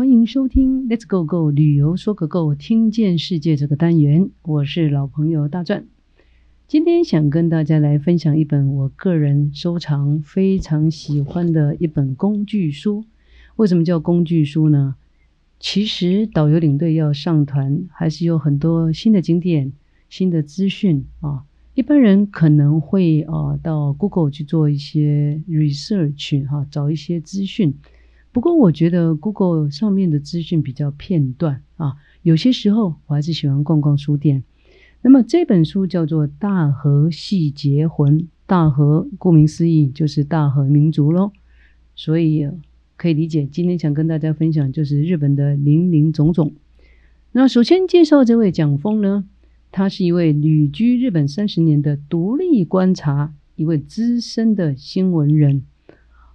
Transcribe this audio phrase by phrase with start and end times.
[0.00, 5.84] 欢迎收听 Let's Go Go 旅游说个够，听见世界这个单元，我是老朋友大钻。
[6.66, 13.04] 今天想跟大家来分享一本我个人收藏非常喜欢的一本工具书。
[13.56, 14.94] 为什么叫工具书呢？
[15.58, 19.70] 其实导游领队要上团，还是有很多新的景点、
[20.08, 21.44] 新的资讯啊。
[21.74, 27.74] 一般人可能会啊到 Google 去做一些 research 哈，找一些资讯。
[28.32, 34.44] 不过我觉得 Google 上面的资讯比较片段啊，有些时候我还是喜欢逛逛书店。
[35.02, 41.32] 那么这本书叫做《大和细节魂》，大和顾名思义就是大和民族喽，
[41.96, 42.48] 所以
[42.96, 43.46] 可以理解。
[43.50, 46.52] 今天想跟大家分享就是日本的林林总总。
[47.32, 49.24] 那首先介绍这位蒋峰呢，
[49.72, 55.62] 他是一位旅居日本三十年的独立观察，一位资深的新闻人。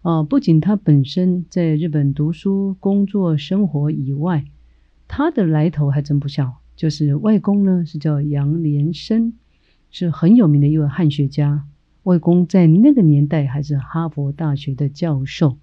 [0.06, 4.46] 啊，不仅他本身在日本读书、工作、生活以外，
[5.08, 6.62] 他的来头还真不小。
[6.76, 9.34] 就是外公呢，是叫杨连生，
[9.90, 11.66] 是很有名的一位汉学家。
[12.04, 15.58] 外公在那个年代还是哈佛大学的教授。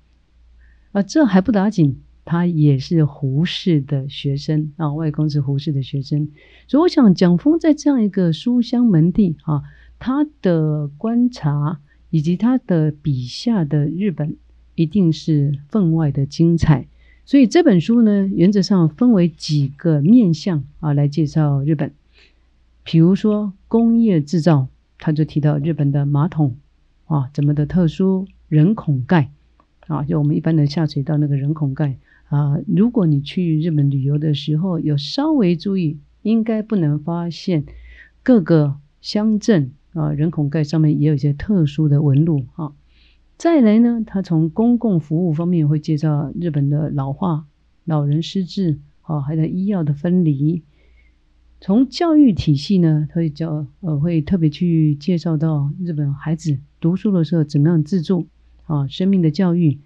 [0.91, 4.92] 啊，这还不打紧，他也是胡适的学生啊。
[4.92, 6.28] 外公是胡适的学生，
[6.66, 9.62] 所以我想蒋峰在这样一个书香门第啊，
[10.00, 11.78] 他的观察。
[12.12, 14.36] 以及他的笔下的日本
[14.74, 16.86] 一定是分外的精彩，
[17.24, 21.91] 所以这本书呢，原则上分为几个面向啊来介绍日本。
[22.84, 26.56] 比如说工业制造，他就提到日本的马桶
[27.06, 29.30] 啊怎么的特殊，人孔盖
[29.86, 31.97] 啊，就我们一般的下水道那个人孔盖
[32.28, 37.64] 啊，如果你去日本旅游的时候有稍微注意，应该不能发现
[38.22, 39.72] 各个乡镇。
[39.94, 42.74] 啊，人孔盖上面也有一些特殊的纹路哈。
[43.36, 47.46] 再来呢，他从公共服务方面会介绍日本的老化、
[47.84, 50.62] 老人失智啊，还有医药的分离。
[51.60, 58.26] 从教育体系呢，他会教呃会特别去介绍到日本孩子读书的时候怎么样自助
[58.66, 59.78] 啊，生命的教育、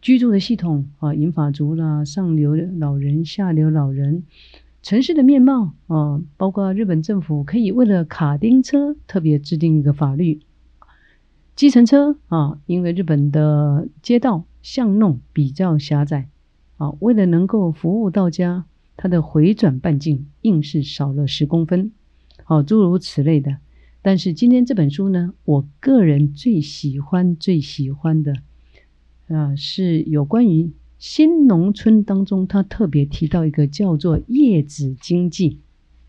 [0.00, 4.24] 居住的系统啊，银发族啦、上流老人、下流老人。
[4.84, 10.40] 城市的面貌啊，包括日本政府可以为了卡丁车特别制定一个法律，
[11.56, 16.28] 计程车啊，因为日本的街道巷弄比较狭窄
[16.76, 21.90] 啊，为了能够服务到家，它的回转半径硬是少了十公分，
[22.44, 23.56] 好，诸如此类的。
[24.02, 28.34] 但是今天这本书呢，我个人最喜欢最喜欢的
[29.28, 30.70] 啊，是有关于。
[31.06, 35.60] 新农村当中，他特别提到一个叫做叶子经济，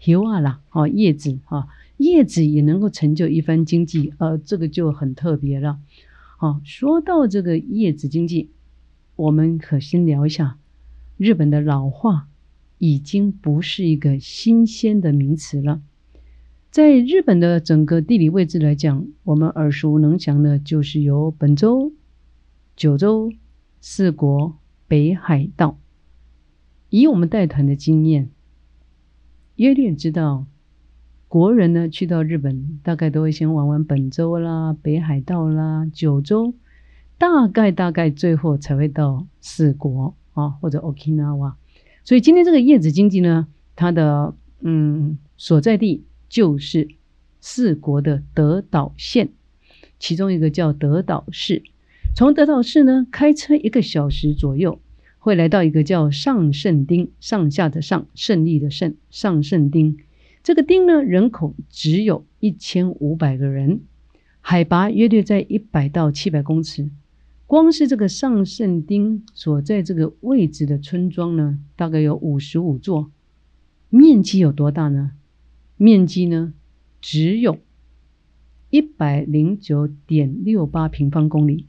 [0.05, 1.67] 有啊啦，哦，叶子啊，
[1.97, 5.79] 叶子也能够成就一番经济，呃，这个就很特别了。
[6.37, 8.51] 好，说到这个叶子经济，
[9.17, 10.59] 我们可先聊一下，
[11.17, 12.29] 日本的老化
[12.77, 15.81] 已经不是一个新鲜的名词了。
[16.71, 21.91] 在日本的整个地理位置来讲，我们耳熟能详的就是有本州、
[22.77, 23.33] 九州、
[23.81, 24.55] 四国。
[24.87, 25.79] 北海道，
[26.89, 28.29] 以我们带团的经验，
[29.55, 30.45] 约略知道，
[31.27, 36.53] 国人呢去到日本，大概都会先玩玩本州啦、北海道啦、九州，
[37.17, 41.53] 大概大概最后才会到四国啊，或者 Okinawa。
[42.03, 46.87] 所以今天这个叶子经济呢，它的嗯所在地就是
[47.41, 49.29] 四国的德岛县，
[49.97, 51.63] 其中一个叫德岛市。
[52.15, 54.79] 从德岛市呢，开车一个小时左右，
[55.19, 59.97] 会来到一个叫上圣町，上下的上，胜利的胜，上圣町。
[60.41, 63.81] 这个町呢，人口只有一千五百个人，
[64.39, 66.89] 海拔约略在一百到七百公尺。
[67.47, 73.11] 光是这个上圣町所在这个位置的村庄呢，大概有五十五座，
[73.89, 75.11] 面积有多大呢？
[75.75, 76.53] 面积呢，
[77.01, 77.59] 只有
[78.69, 81.67] 一百零九点六八平方公里。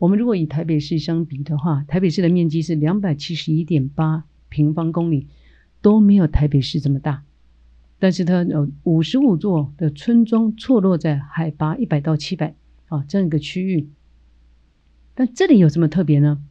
[0.00, 5.26] 我们如果以台北市相比的话，台北市的面积是两百七十一点八平方公里，
[5.82, 7.22] 都没有台北市这么大。
[7.98, 12.54] 但是它有五十五座的村庄错落在海拔一百到七百
[12.88, 13.90] 啊这样一个区域。
[15.14, 16.42] 但这里有什么特别呢？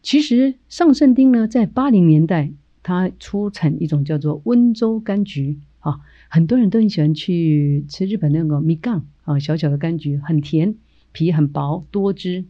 [0.00, 2.52] 其实上圣町呢，在八零年代
[2.82, 6.00] 它出产一种叫做温州柑橘啊，
[6.30, 10.76] 很多人都很喜欢去吃日本那个米干啊，小小的柑橘很甜，
[11.12, 12.46] 皮很薄，多汁。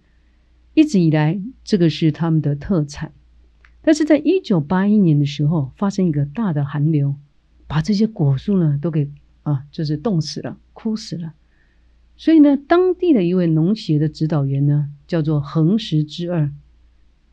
[0.75, 3.13] 一直以来，这个是他们的特产，
[3.81, 7.15] 但是在一九八一年的时候，发生一个大的寒流，
[7.69, 9.09] 把这些果树呢都给
[9.45, 11.35] 啊，就是冻死了、枯死了。
[12.17, 16.51] 所以呢，当地的一位农协的指导员呢，叫做横石之二，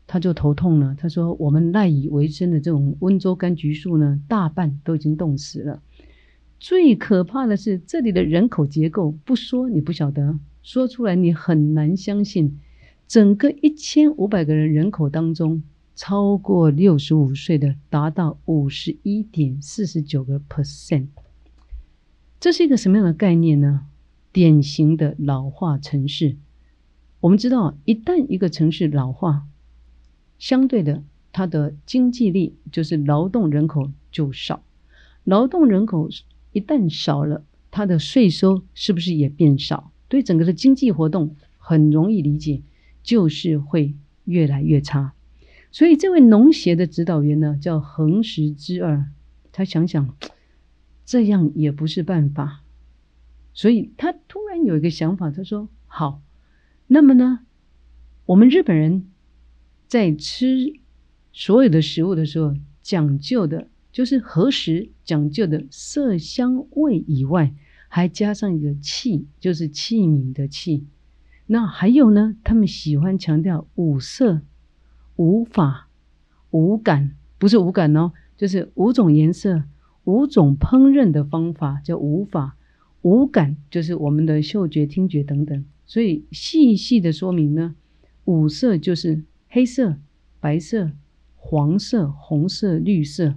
[0.06, 0.94] 他就头痛了。
[0.96, 5.82] 他说：“我们赖以为生的这种温州柑橘树呢，大半都已经冻死了。
[6.60, 12.58] 最可怕的是，这里的人口结构，不说你不晓得，说出来你很难相信。
[13.12, 15.62] 整个一千五百个人人口当中，
[15.94, 21.08] 超过六十五岁的达到五十一点四十九个 percent。
[22.40, 23.82] 这是一个什么样的概念呢？
[24.32, 26.36] 典型的老化城市。
[27.20, 29.42] 我们知道，一旦一个城市老化，
[30.38, 34.64] 相对的，它的经济力就是劳动人口就少，
[35.24, 36.08] 劳动人口
[36.52, 39.92] 一旦少了，它的税收是不是也变少？
[40.08, 42.62] 对整个的经济活动很容易理解，
[43.02, 43.94] 就是会
[44.24, 45.14] 越来越差。
[45.70, 49.06] 所以这位农协的指导员呢，叫横石之二，
[49.52, 50.16] 他想想
[51.04, 52.62] 这样也不是办法，
[53.52, 56.22] 所以他突然有一个想法，他说：“好，
[56.86, 57.40] 那么呢，
[58.26, 59.06] 我们日本人。”
[59.92, 60.80] 在吃
[61.34, 67.54] 所有的食物的时候，讲究的就是何时讲究的色香味以外，
[67.88, 70.86] 还加上一个器，就是器皿的器。
[71.52, 74.40] 那还有呢，他们喜欢强调五色、
[75.16, 75.88] 五法、
[76.50, 79.64] 五感，不是五感哦，就是五种颜色、
[80.04, 82.56] 五种烹饪的方法叫五法。
[83.02, 85.64] 五感就是我们的嗅觉、听觉等等。
[85.84, 87.74] 所以细细的说明呢，
[88.24, 89.24] 五色就是。
[89.54, 89.98] 黑色、
[90.40, 90.92] 白色、
[91.36, 93.34] 黄色、红色、绿色，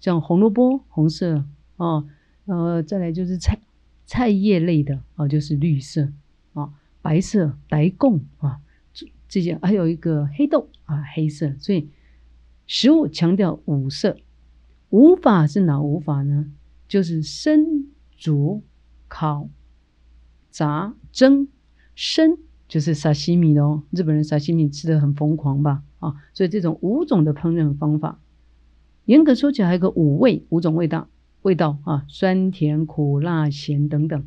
[0.00, 1.44] 像红萝卜红色
[1.76, 2.06] 哦，
[2.46, 3.60] 呃，再来就是菜
[4.06, 6.08] 菜叶类的哦，就是绿色，
[7.02, 8.60] 白色白贡啊，
[8.92, 11.54] 这这些还有一个黑豆啊，黑色。
[11.58, 11.88] 所以
[12.66, 14.16] 食物强调五色，
[14.90, 16.52] 五法是哪五法呢？
[16.88, 17.86] 就是生、
[18.16, 18.62] 煮、
[19.08, 19.48] 烤、
[20.50, 21.48] 炸、蒸、
[21.94, 22.38] 生。
[22.68, 25.82] 就是沙西米哦，日本人沙西米吃的很疯狂吧？
[25.98, 28.20] 啊，所以这种五种的烹饪方法，
[29.06, 31.08] 严格说起来还有个五味，五种味道，
[31.42, 34.24] 味道啊，酸甜苦辣咸等等。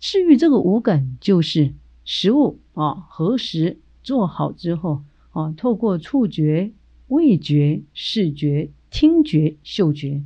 [0.00, 1.74] 至于这个五感，就是
[2.06, 6.72] 食物啊，何时做好之后啊，透过触觉、
[7.08, 10.22] 味觉、视觉、听觉、嗅觉，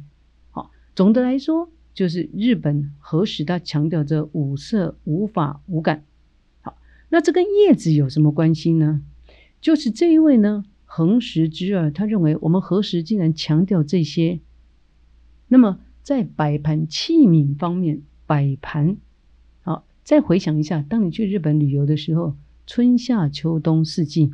[0.50, 6.04] 好，总的来说，就是日本何时他强调这五色、五法、五感。
[6.60, 6.76] 好
[7.08, 9.02] 那这跟叶子有什么关系呢？
[9.62, 14.40] 就是这一位呢，横石之二，他认为我们何时竟然强调这些？
[15.48, 18.98] 那么在摆盘器皿方面，摆盘，
[20.04, 22.36] 再回想一下，当你去日本旅游的时候，
[22.66, 24.32] 春夏秋冬四季，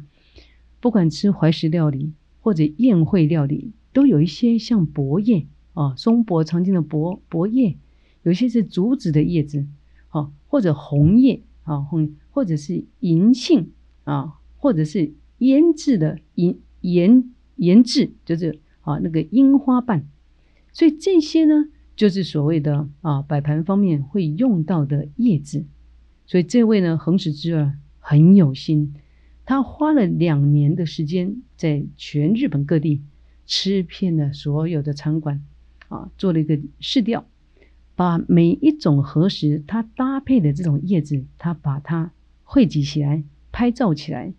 [0.81, 7.77] 不管吃怀石料理或者宴会料理，都有一些像薄叶啊，松柏常见的薄薄叶，
[8.23, 9.67] 有些是竹子的叶子，
[10.09, 12.15] 好，或者红叶啊，红。
[12.37, 13.71] 或者是银杏
[14.05, 20.07] 啊，或者是腌制的银盐腌制，就是啊那个樱花瓣，
[20.71, 25.65] 所以这些呢，就是所谓的啊摆盘方面会用到的叶子。
[26.27, 28.95] 所以这位呢，横石之二很有心，
[29.45, 33.03] 他花了两年的时间，在全日本各地
[33.47, 35.43] 吃遍了所有的餐馆
[35.89, 37.25] 啊，做了一个试调，
[37.95, 42.13] 把每一种合石它搭配的这种叶子，他把它。
[42.49, 44.33] 汇集起来，拍照起来，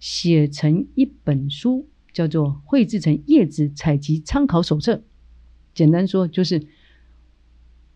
[0.00, 4.96] 写成一本书，叫做《绘制成叶子采集参考手册》。
[5.72, 6.66] 简单说，就是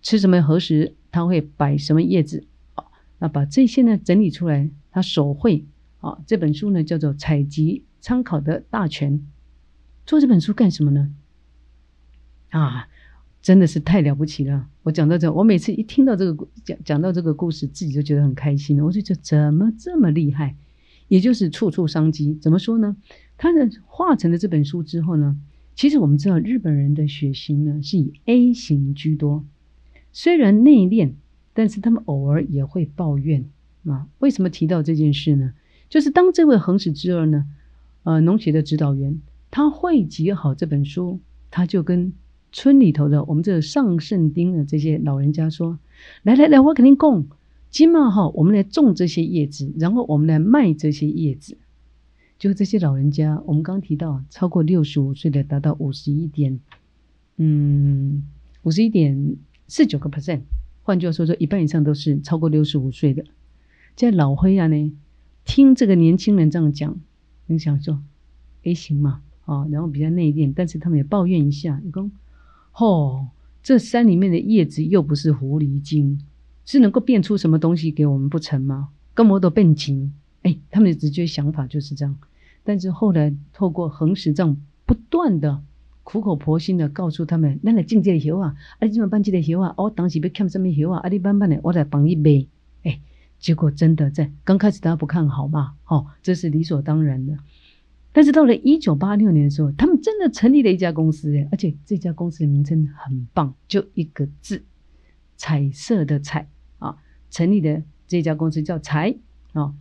[0.09, 2.47] 吃什么何时，他会摆什么叶子
[2.77, 2.85] 啊？
[3.19, 5.67] 那把这些呢整理出来，他手绘
[6.01, 6.19] 啊。
[6.27, 9.19] 这本书呢叫做《采集参考的大全》。
[10.07, 11.15] 做这本书干什么呢？
[12.49, 12.89] 啊！
[13.43, 14.71] 真的是太了不起了！
[14.83, 18.83] 我讲到这，我每次一听到这个讲讲到这个故事，自己就觉得很开心。
[18.83, 20.57] 我就觉得怎么这么厉害？
[21.09, 22.35] 也就是处处商机。
[22.41, 22.97] 怎么说呢？
[23.37, 25.37] 他的画成了这本书之后呢，
[25.77, 29.45] 其实我们知道日本人的血型呢是以 A 型居多，
[30.13, 31.13] 虽然内敛，
[31.55, 33.45] 但是他们偶尔也会抱怨
[33.85, 34.07] 啊。
[34.19, 35.53] 为什么提到这件事呢？
[35.89, 37.45] 就是当这位横矢之二呢，
[38.03, 42.13] 呃，农协的指导员，他汇集好这本书，他就跟。
[42.51, 45.79] 村里头的我们这上圣丁的这些老人家说
[46.25, 47.27] ：“来来来，我肯定供
[47.71, 51.59] 今嘛哈，我们来种这些叶子，然后我们来卖这些叶子。
[52.39, 56.59] 就这些老人家，我们刚提到超过六十五岁的达到五十一点，
[57.37, 58.23] 嗯，
[58.63, 59.37] 五十一点
[59.69, 60.41] 四九个 percent。
[60.83, 63.25] 换句话说，说一半以上都是超过六十五岁的。
[63.95, 64.93] 在老灰啊呢，
[65.45, 66.99] 听这个年轻人这样讲，
[67.47, 68.03] 你想说
[68.65, 72.11] A 型嘛啊，然后比较内敛，但是他们也抱怨一下，你讲。”
[72.79, 73.29] 哦，
[73.63, 76.21] 这山里面的叶子又不是狐狸精，
[76.65, 78.91] 是能够变出什么东西给我们不成吗？
[79.15, 80.13] 根本都变精。
[80.43, 82.17] 哎，他们的直觉想法就是这样。
[82.63, 84.57] 但是后来透过横石杖
[84.87, 85.63] 不断的
[86.09, 89.75] 苦口婆心的告诉他们，那来种这个叶啊，啊你怎么办这个叶啊？
[89.77, 91.01] 我当时要看什么叶啊？
[91.01, 92.47] 啊你慢慢的我来帮你卖。
[92.83, 92.99] 哎，
[93.39, 97.37] 结果真的在刚开始大家不看好嘛，哦，这是理所当然的。
[98.11, 104.65] 但是到了一九八六年的时候，他们真的成立了一家公司，而且这家公司的名称很棒，就一个字，
[105.37, 106.49] 彩色的彩
[106.79, 106.97] 啊，
[107.29, 109.15] 成立的这家公司叫彩
[109.53, 109.75] 啊，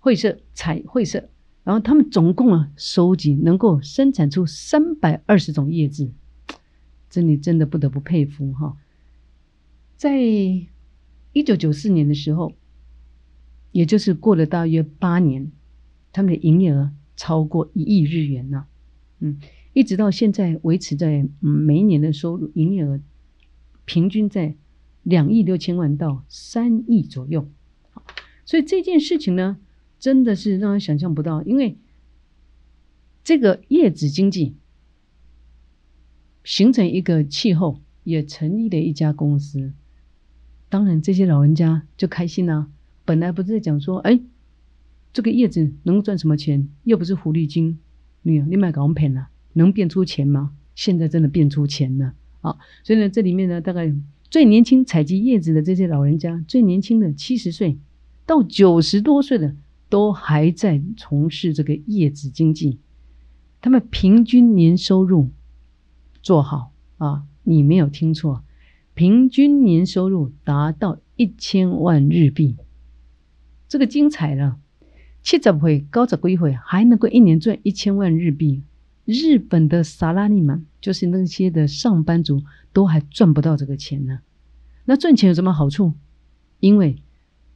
[0.00, 1.28] 会社彩会社。
[1.64, 6.10] 然后他们总共啊收集能够生产出三百二十种叶子，
[7.08, 8.76] 这里真的不得不佩服哈。
[9.96, 12.54] 在一九九四年的时候，
[13.70, 15.52] 也就是过了大约八年，
[16.12, 18.66] 他们的营业额超过一亿日元呢。
[19.20, 19.38] 嗯，
[19.72, 23.00] 一直到现在维持在每一年的收入营业额
[23.84, 24.56] 平均在
[25.04, 27.48] 两亿六千万到三亿左右。
[28.44, 29.58] 所以这件事情呢。
[30.02, 31.76] 真的是让人想象不到，因为
[33.22, 34.56] 这个叶子经济
[36.42, 39.72] 形成一个气候，也成立了一家公司。
[40.68, 42.68] 当然，这些老人家就开心啦。
[43.04, 44.20] 本来不是讲说，哎，
[45.12, 46.68] 这个叶子能赚什么钱？
[46.82, 47.78] 又不是狐狸精，
[48.22, 50.52] 你你买港片了，能变出钱吗？
[50.74, 52.58] 现在真的变出钱了啊！
[52.82, 53.94] 所以呢，这里面呢，大概
[54.28, 57.78] 最年轻采集叶子的这些老人家，最年轻的七十岁
[58.26, 59.54] 到九十多岁的。
[59.92, 62.78] 都还在从事这个叶子经济，
[63.60, 65.28] 他们平均年收入
[66.22, 68.42] 做好啊，你没有听错，
[68.94, 72.56] 平均年收入达到一千万日币，
[73.68, 74.56] 这个精彩了。
[75.22, 78.62] 七十岁高十几岁还能够一年赚一千万日币，
[79.04, 84.20] 日本的萨拉利曼就是那些的上班族都还赚不到这个钱呢。
[84.86, 85.92] 那赚钱有什么好处？
[86.60, 86.96] 因为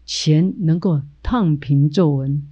[0.07, 2.47] 钱能够烫平皱纹、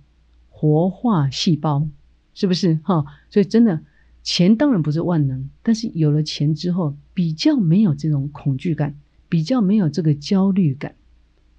[0.50, 1.88] 活化细胞，
[2.34, 3.04] 是不是哈？
[3.30, 3.80] 所以真的，
[4.24, 8.96] 钱当然不是万能，但是有了钱之后，比较没有这种恐惧感，
[9.28, 10.96] 比较没有这个焦虑感。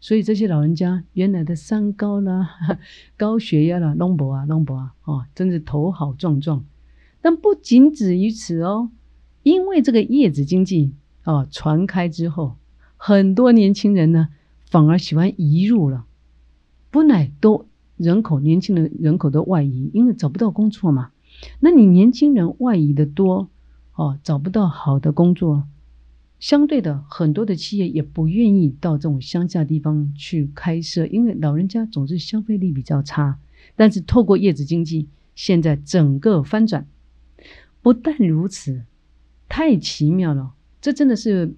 [0.01, 2.49] 所以这些老人家原来的三高啦、
[3.15, 6.65] 高血压啦、龙博啊、龙博啊，哦，真是头好壮壮。
[7.21, 8.91] 但不仅止于此哦，
[9.43, 12.57] 因为这个叶子经济啊传开之后，
[12.97, 14.27] 很多年轻人呢。
[14.69, 16.05] 反而喜欢移入了，
[16.91, 17.67] 本来都
[17.97, 21.11] 人口年轻的人口都外移，因为找不到工作嘛。
[21.59, 23.49] 那你年轻人外移的多
[23.93, 25.67] 哦，找不到好的工作，
[26.39, 33.37] 相对的很多的企业也不愿意到这种乡下地方去开设，因为老人家总是消费力比较差。
[33.75, 36.87] 但是透过叶子经济，现在整个翻转，
[37.81, 38.83] 不但如此，
[39.47, 41.53] 太奇妙了，这真的是。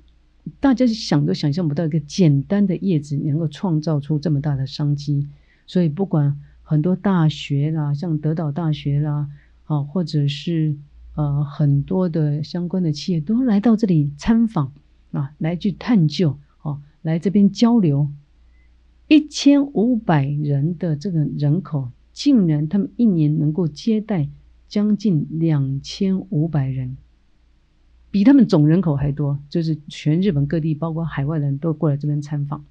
[0.60, 5.28] 大家想都想象不到，一个简单的叶子能够创造出这么大的商机。
[5.66, 9.30] 所以，不管很多大学啦，像德岛大学啦，
[9.66, 10.76] 啊，或者是
[11.16, 14.72] 呃很多的相关的企业，都来到这里参访
[15.12, 18.10] 啊，来去探究，哦，来这边交流。
[19.08, 24.28] 一千五百人的这个人口，竟然他们一年能够接待
[24.68, 26.98] 将近两千五百人。
[28.10, 32.66] 比他们总人口还多，就是全日本各地，包括海外人都过来这边参访。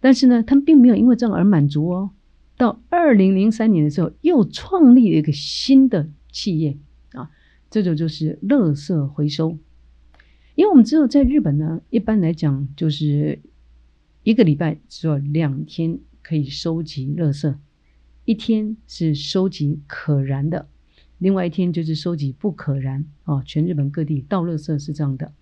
[0.00, 2.10] 但是呢，他们并没有因为这样而满足哦。
[2.56, 6.76] 到二零零三年的时候，又创立了一个新的企业
[7.12, 7.30] 啊，
[7.70, 9.58] 这种就是垃圾回收。
[10.54, 13.40] 因为我们知道，在日本呢，一般来讲就是
[14.22, 17.54] 一个礼拜只有两天可以收集垃圾，
[18.24, 20.68] 一天是收集可燃的。
[21.22, 25.32] 另外一天就是收集不可燃啊，全日本各地倒垃圾是这样的。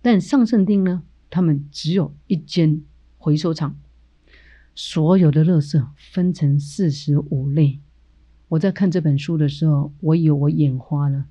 [0.00, 2.80] 但上圣町呢，他们只有一间
[3.18, 3.76] 回收厂，
[4.74, 7.78] 所有的垃圾分成四十五类。
[8.48, 11.26] 我在看这本书的时候，我以为我眼花了。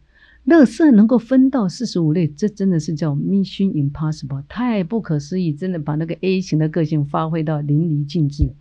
[0.45, 5.51] 垃圾能够分到四十五类，这真的是叫 Mission Impossible，太不可思议！
[5.51, 8.53] 真的把那个 A 型的个性发挥到淋漓尽致。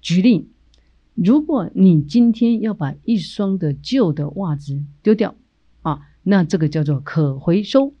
[0.00, 0.48] 举例。
[1.14, 5.34] 如果你今天要把一双的旧的袜子丢掉
[5.82, 7.92] 啊，那这个叫做可回收。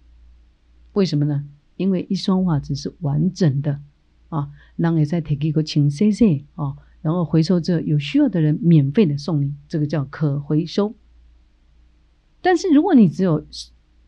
[0.92, 1.46] 为什么呢？
[1.76, 3.80] 因为一双袜子是完整的
[4.28, 10.94] 啊，让你再 take 一个请 C C 啊，然后回收这有需要的人免费的送你，这个叫可回收。
[12.40, 13.46] 但是如果你只有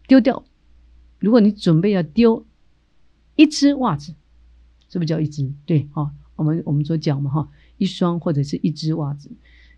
[0.06, 0.44] 丢掉，
[1.18, 2.46] 如果你准备要丢
[3.37, 4.14] 一只袜子，
[4.88, 5.52] 是不是叫一只？
[5.66, 7.49] 对哦，我们我们说讲嘛哈。
[7.78, 9.31] 一双或者是一只袜子，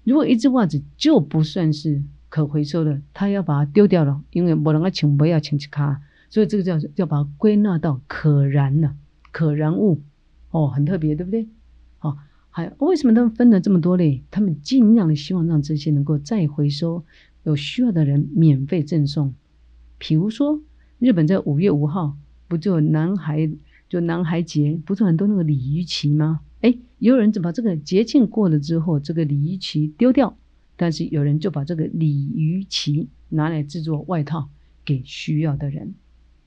[0.05, 8.95] 如果一只袜子就不算是可回收的，他要把它丢掉了，因为不能够请不要请去卡，所以这个叫要把它归纳到可燃了，
[9.33, 10.03] 可燃物
[10.51, 11.49] 哦，很特别，对不对？
[12.01, 12.19] 哦，
[12.51, 14.23] 还为什么他们分了这么多类？
[14.31, 17.05] 他们尽量的希望让这些能够再回收，
[17.45, 19.35] 有需要的人免费赠送。
[19.99, 20.61] 比如说，
[20.99, 22.17] 日本在五月五号
[22.49, 23.51] 不就男孩
[23.89, 26.41] 就男孩节，不是很多那个鲤鱼旗吗？
[26.63, 30.37] 哎，有人就把这个节庆过了之后，这个鲤鱼旗丢掉，
[30.77, 34.49] 但是有人就把这个鲤鱼旗拿来制作外套
[34.85, 35.95] 给需要的人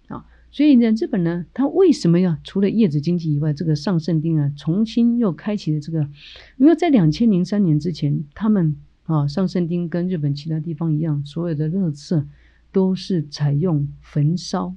[0.07, 0.25] 啊。
[0.51, 6.09] 所以呢，日本呢，它为什么要除了叶子经济以外，这个上圣町啊，重新又开启了这个？
[6.57, 12.25] 因为在两千零三年之前，他们啊，上圣町跟日本其他地方一样，所有的垃圾
[12.71, 14.73] 都是采用焚烧。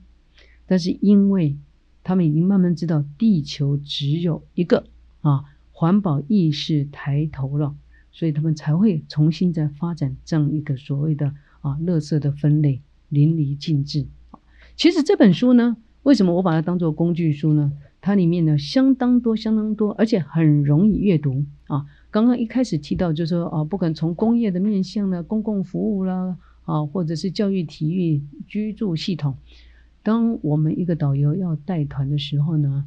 [0.66, 1.56] 但是因为
[2.04, 4.84] 他们已经慢慢知道地球只有一个
[5.22, 7.74] 啊，环保意识抬头了，
[8.12, 14.06] 所以他们才会重新再发展这样一个所谓的啊，垃圾的分类淋漓尽致。
[14.76, 17.72] 其实这本书呢，为什么我把它当做工具书呢？
[18.00, 21.86] 它里面呢相当多、相当多，而且很容易阅读啊。
[22.10, 29.36] 刚刚一开始提到，就是说啊，不管从工业的面向呢，公共服务啦，啊，或者是教育、体育、居住系统，
[30.02, 32.84] 当我们一个导游要带团的时候呢，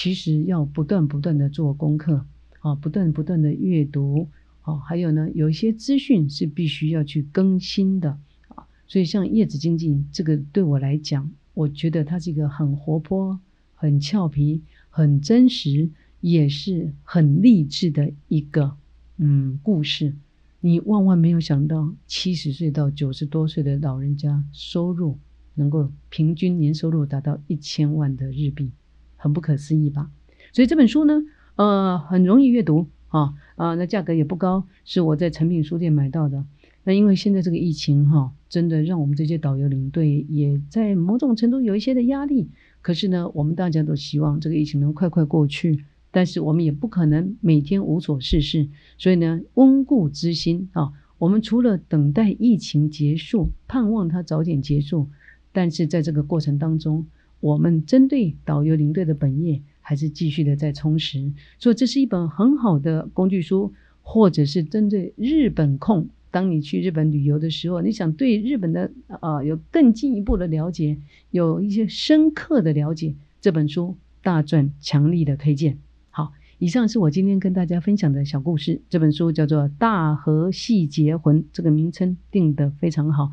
[0.00, 2.24] 其实要不断不断的做功课
[2.60, 4.28] 啊，不断不断的阅读
[4.62, 8.16] 啊，还有呢，有一些资讯是必须要去更新的。
[8.46, 13.40] 啊所以，像叶子经济这个，对我来讲，我觉得它是一个很活泼、
[13.74, 15.90] 很俏皮、很真实，
[16.20, 18.76] 也是很励志的一个
[19.16, 20.14] 嗯故事。
[20.60, 25.18] 你万万没有想到，七十岁到九十多岁的老人家收入
[25.54, 28.70] 能够平均年收入达到一千万的日币，
[29.18, 30.10] 很不可思议吧？
[30.54, 31.22] 所以这本书呢，
[31.56, 36.42] 呃，很容易阅读啊啊，那价格也不高，是我在诚品书店买到的。
[36.84, 42.48] 那因为现在这个疫情哈，真的让我们这些导游领队也在某种程度有一些的压力。
[42.80, 48.68] 可是呢，我们大家都希望这个疫情能快快过去，但是我们也不可能每天无所事事。
[48.96, 55.08] 所以呢，温故知新啊，我们除了等待疫情结束，盼望它早点结束，
[55.52, 57.04] 但是在这个过程当中，
[57.40, 61.32] 我们针对导游领队的本业还是继续的在充实。
[61.58, 63.72] 所以这是一本很好的工具书，
[64.02, 66.08] 或者是针对日本控。
[66.30, 70.98] 当你去日本旅游的时候，你想对日本的啊有更进一步的了解，
[71.30, 75.78] 有一些深刻的了解，这本书大赚强力的推荐。
[76.10, 78.82] 好，以上是我今天跟大家分享的小故事。
[78.90, 83.32] 这本书叫做《大和细节魂》，这个名称定得非常好，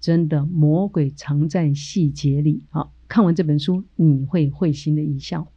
[0.00, 2.62] 真的魔鬼藏在细节里。
[2.70, 5.48] 好，看完这本书你会会心的一笑。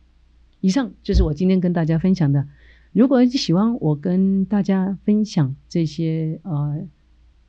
[0.59, 2.47] 以上就是我今天跟大家分享的。
[2.93, 6.85] 如果你喜欢我跟大家分享这些呃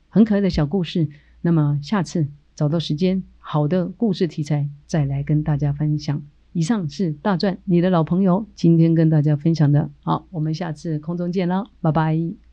[0.07, 1.09] 很可爱的小故事，
[1.41, 6.23] 那么下次找到时间，好的故事题材再来跟大家分享。
[6.53, 12.52] 以上是大钻你的老朋友今天跟大家分享的，好，我们下次空中见了，拜拜。